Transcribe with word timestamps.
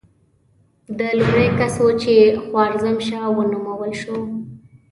ده 0.97 1.07
لومړی 1.17 1.47
کس 1.59 1.75
و 1.83 1.87
چې 2.01 2.13
خوارزم 2.43 2.97
شاه 3.07 3.27
ونومول 3.37 3.93
شو. 4.01 4.15